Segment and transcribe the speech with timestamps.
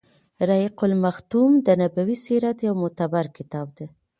[0.49, 3.87] رحيق المختوم د نبوي سیرت يو معتبر کتاب دی.